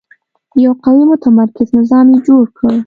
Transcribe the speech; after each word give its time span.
یو 0.63 0.73
قوي 0.83 1.03
متمرکز 1.11 1.67
نظام 1.79 2.05
یې 2.13 2.19
جوړ 2.27 2.43
کړ. 2.57 2.71